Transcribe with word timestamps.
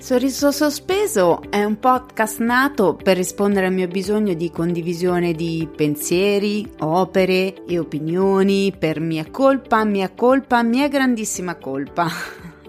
Sorriso 0.00 0.52
sospeso 0.52 1.42
è 1.50 1.64
un 1.64 1.80
podcast 1.80 2.38
nato 2.38 2.94
per 2.94 3.16
rispondere 3.16 3.66
al 3.66 3.72
mio 3.72 3.88
bisogno 3.88 4.32
di 4.32 4.48
condivisione 4.48 5.32
di 5.32 5.68
pensieri, 5.74 6.70
opere 6.78 7.64
e 7.66 7.80
opinioni 7.80 8.72
per 8.78 9.00
mia 9.00 9.28
colpa, 9.28 9.84
mia 9.84 10.08
colpa, 10.14 10.62
mia 10.62 10.86
grandissima 10.86 11.56
colpa. 11.56 12.08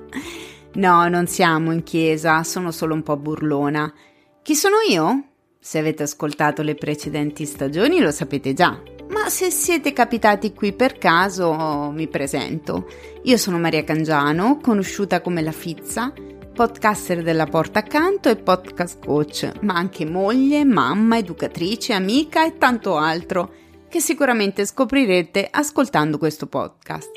no, 0.73 1.07
non 1.07 1.28
siamo 1.28 1.71
in 1.71 1.84
chiesa, 1.84 2.44
sono 2.44 2.71
solo 2.71 2.96
un 2.96 3.04
po' 3.04 3.16
burlona. 3.16 3.93
Chi 4.41 4.55
sono 4.55 4.77
io? 4.89 5.25
Se 5.59 5.77
avete 5.77 6.04
ascoltato 6.04 6.64
le 6.64 6.73
precedenti 6.73 7.46
stagioni 7.46 8.00
lo 8.00 8.09
sapete 8.09 8.54
già, 8.54 8.82
ma 9.09 9.30
se 9.30 9.52
siete 9.52 9.93
capitati 9.93 10.52
qui 10.54 10.73
per 10.73 10.98
caso 10.98 11.91
mi 11.93 12.07
presento. 12.07 12.88
Io 13.23 13.38
sono 13.38 13.59
Maria 13.59 13.84
Cangiano, 13.84 14.57
conosciuta 14.57 15.21
come 15.21 15.43
La 15.43 15.52
Fizza 15.52 16.11
podcaster 16.60 17.23
della 17.23 17.46
porta 17.46 17.80
accanto 17.80 18.27
e 18.27 18.36
podcast 18.36 18.99
coach, 19.02 19.49
ma 19.62 19.76
anche 19.76 20.05
moglie, 20.05 20.66
mamma, 20.66 21.18
educatrice, 21.18 21.94
amica 21.94 22.45
e 22.45 22.58
tanto 22.58 22.98
altro, 22.98 23.54
che 23.88 24.02
sicuramente 24.02 24.66
scoprirete 24.66 25.48
ascoltando 25.49 26.18
questo 26.18 26.48
podcast. 26.48 27.12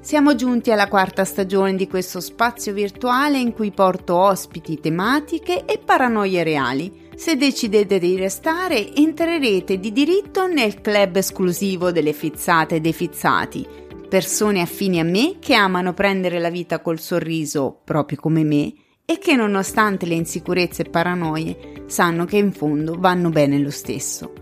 Siamo 0.00 0.34
giunti 0.34 0.72
alla 0.72 0.88
quarta 0.88 1.26
stagione 1.26 1.74
di 1.74 1.86
questo 1.88 2.20
spazio 2.20 2.72
virtuale 2.72 3.38
in 3.38 3.52
cui 3.52 3.70
porto 3.70 4.16
ospiti, 4.16 4.80
tematiche 4.80 5.66
e 5.66 5.76
paranoie 5.76 6.42
reali. 6.42 7.10
Se 7.16 7.36
decidete 7.36 7.98
di 7.98 8.16
restare, 8.16 8.94
entrerete 8.94 9.78
di 9.78 9.92
diritto 9.92 10.46
nel 10.46 10.80
club 10.80 11.16
esclusivo 11.16 11.92
delle 11.92 12.14
fizzate 12.14 12.76
e 12.76 12.80
dei 12.80 12.94
fizzati 12.94 13.87
persone 14.08 14.62
affini 14.62 14.98
a 14.98 15.04
me 15.04 15.36
che 15.38 15.54
amano 15.54 15.92
prendere 15.92 16.38
la 16.38 16.50
vita 16.50 16.80
col 16.80 16.98
sorriso 16.98 17.80
proprio 17.84 18.18
come 18.18 18.42
me 18.42 18.72
e 19.04 19.18
che 19.18 19.36
nonostante 19.36 20.06
le 20.06 20.14
insicurezze 20.14 20.82
e 20.82 20.90
paranoie 20.90 21.84
sanno 21.86 22.24
che 22.24 22.38
in 22.38 22.52
fondo 22.52 22.96
vanno 22.98 23.28
bene 23.28 23.58
lo 23.58 23.70
stesso. 23.70 24.32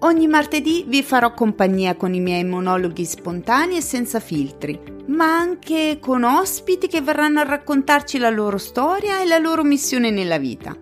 Ogni 0.00 0.26
martedì 0.26 0.84
vi 0.86 1.02
farò 1.02 1.32
compagnia 1.32 1.94
con 1.94 2.12
i 2.12 2.20
miei 2.20 2.44
monologhi 2.44 3.06
spontanei 3.06 3.78
e 3.78 3.80
senza 3.80 4.20
filtri, 4.20 4.78
ma 5.06 5.34
anche 5.34 5.98
con 5.98 6.24
ospiti 6.24 6.88
che 6.88 7.00
verranno 7.00 7.40
a 7.40 7.44
raccontarci 7.44 8.18
la 8.18 8.28
loro 8.28 8.58
storia 8.58 9.22
e 9.22 9.26
la 9.26 9.38
loro 9.38 9.64
missione 9.64 10.10
nella 10.10 10.38
vita. 10.38 10.76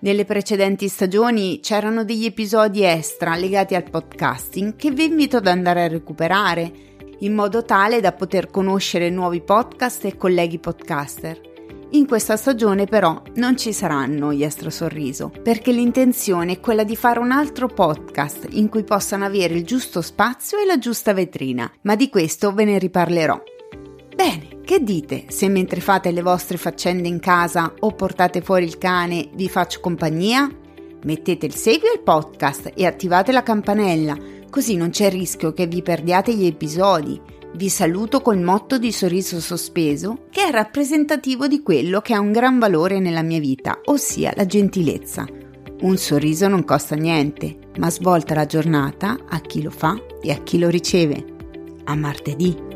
Nelle 0.00 0.24
precedenti 0.24 0.88
stagioni 0.88 1.60
c'erano 1.60 2.04
degli 2.04 2.24
episodi 2.24 2.82
extra 2.82 3.36
legati 3.36 3.74
al 3.76 3.88
podcasting 3.88 4.74
che 4.76 4.90
vi 4.90 5.04
invito 5.04 5.36
ad 5.38 5.46
andare 5.46 5.84
a 5.84 5.88
recuperare 5.88 6.72
in 7.20 7.34
modo 7.34 7.64
tale 7.64 8.00
da 8.00 8.12
poter 8.12 8.50
conoscere 8.50 9.10
nuovi 9.10 9.40
podcast 9.40 10.04
e 10.04 10.16
colleghi 10.16 10.58
podcaster. 10.58 11.40
In 11.92 12.06
questa 12.06 12.36
stagione 12.36 12.84
però 12.84 13.22
non 13.36 13.56
ci 13.56 13.72
saranno 13.72 14.32
gli 14.32 14.46
Sorriso, 14.50 15.32
perché 15.42 15.72
l'intenzione 15.72 16.52
è 16.52 16.60
quella 16.60 16.84
di 16.84 16.96
fare 16.96 17.18
un 17.18 17.30
altro 17.30 17.66
podcast 17.66 18.46
in 18.50 18.68
cui 18.68 18.84
possano 18.84 19.24
avere 19.24 19.54
il 19.54 19.64
giusto 19.64 20.02
spazio 20.02 20.58
e 20.58 20.66
la 20.66 20.78
giusta 20.78 21.14
vetrina, 21.14 21.70
ma 21.82 21.94
di 21.94 22.10
questo 22.10 22.52
ve 22.52 22.64
ne 22.64 22.78
riparlerò. 22.78 23.42
Bene, 24.14 24.60
che 24.64 24.82
dite 24.82 25.24
se 25.28 25.48
mentre 25.48 25.80
fate 25.80 26.10
le 26.10 26.20
vostre 26.20 26.58
faccende 26.58 27.08
in 27.08 27.20
casa 27.20 27.72
o 27.78 27.92
portate 27.92 28.42
fuori 28.42 28.64
il 28.64 28.76
cane 28.76 29.30
vi 29.32 29.48
faccio 29.48 29.80
compagnia? 29.80 30.46
Mettete 31.04 31.46
il 31.46 31.54
segui 31.54 31.88
al 31.88 32.02
podcast 32.02 32.72
e 32.74 32.84
attivate 32.84 33.32
la 33.32 33.42
campanella 33.42 34.16
così 34.50 34.76
non 34.76 34.90
c'è 34.90 35.06
il 35.06 35.12
rischio 35.12 35.52
che 35.52 35.66
vi 35.66 35.82
perdiate 35.82 36.34
gli 36.34 36.46
episodi. 36.46 37.20
Vi 37.54 37.68
saluto 37.68 38.20
col 38.20 38.38
motto 38.38 38.78
di 38.78 38.92
sorriso 38.92 39.40
sospeso, 39.40 40.26
che 40.30 40.46
è 40.46 40.50
rappresentativo 40.50 41.46
di 41.46 41.62
quello 41.62 42.00
che 42.00 42.14
ha 42.14 42.20
un 42.20 42.32
gran 42.32 42.58
valore 42.58 43.00
nella 43.00 43.22
mia 43.22 43.40
vita, 43.40 43.80
ossia 43.86 44.32
la 44.36 44.46
gentilezza. 44.46 45.26
Un 45.80 45.96
sorriso 45.96 46.48
non 46.48 46.64
costa 46.64 46.94
niente, 46.94 47.56
ma 47.78 47.90
svolta 47.90 48.34
la 48.34 48.46
giornata 48.46 49.16
a 49.28 49.40
chi 49.40 49.62
lo 49.62 49.70
fa 49.70 49.96
e 50.20 50.30
a 50.32 50.38
chi 50.42 50.58
lo 50.58 50.68
riceve. 50.68 51.24
A 51.84 51.94
martedì! 51.94 52.67